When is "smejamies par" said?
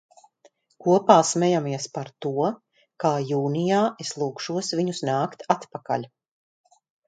1.31-2.09